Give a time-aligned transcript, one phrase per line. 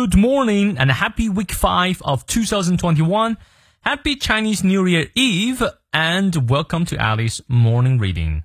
[0.00, 3.36] Good morning and happy week 5 of 2021.
[3.82, 8.44] Happy Chinese New Year Eve and welcome to Alice Morning Reading.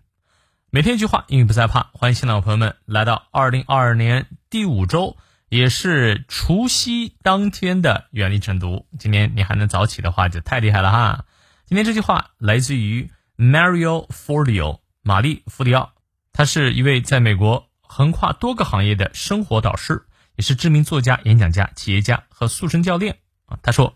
[0.69, 1.91] 每天一句话，英语不再怕。
[1.93, 5.15] 欢迎新老朋友们来到二零二二年第五周，
[5.47, 8.85] 也是除夕当天的原力晨读。
[8.99, 11.23] 今天你还能早起的话，就太厉害了哈！
[11.65, 15.93] 今天这句话来自于 Marie Forleo 玛丽·弗里奥，
[16.33, 20.05] 他是一位在美国横跨多个行业的生活导师。
[20.36, 23.58] 也是知名作家、演讲家、企业家和塑身教练啊。
[23.62, 23.94] 他说：“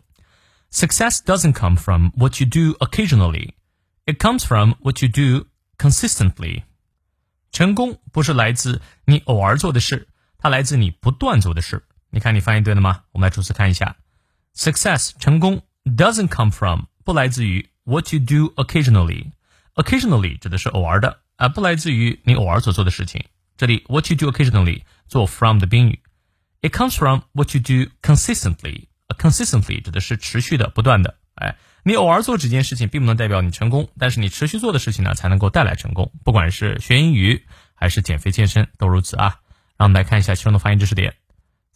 [0.70, 3.52] Success doesn't come from what you do occasionally;
[4.06, 5.46] it comes from what you do
[5.78, 6.62] consistently。”
[7.52, 11.84] 成功不是来自你偶尔做的事，它来自你不断做的事。
[12.10, 13.02] 你看，你翻译对了吗？
[13.12, 23.24] 我们来逐词看一下：“Success 成功 doesn't come from 不来自于 what you do occasionally。occasionally 指的是偶尔的啊，不来自于你偶尔所做的事情。
[23.56, 26.00] 这里 what you do occasionally 做 from 的宾语。”
[26.61, 28.87] It comes from what you do consistently.
[29.17, 31.15] Consistently 指的是持续的、不断的。
[31.35, 36.11] 哎，你偶尔做这件事情，并不能代表你成功，但是你持续做的事情呢，才能够带来成功。
[36.23, 39.39] 不管是学英语还是减肥健身，都如此啊。
[39.77, 41.15] 让我们来看一下其中的发音知识点。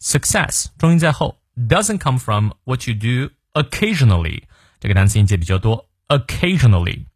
[0.00, 4.42] Success 重音在后，doesn't come from what you do occasionally。
[4.80, 5.88] 这个单词音节比较多。
[6.08, 7.06] Occasionally,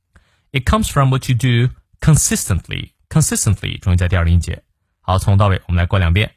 [0.52, 2.92] it comes from what you do consistently.
[3.10, 4.62] Consistently 重音在第二个音节。
[5.02, 6.32] 好，从头到尾我们来过两遍。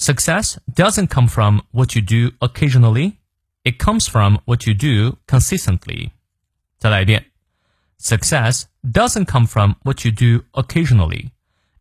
[0.00, 3.14] Success doesn't come from what you do occasionally.
[3.62, 6.10] It comes from what you do consistently.
[6.78, 7.24] 再来一遍.
[7.98, 11.30] Success doesn't come from what you do occasionally.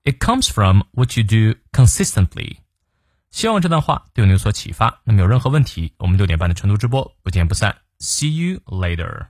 [0.04, 2.58] It comes from what you do consistently.
[3.32, 5.02] 希望这段话对你有所启发。
[5.04, 7.76] 那么有任何问题，我们六点半的晨读直播不见不散。
[8.00, 9.28] See you later.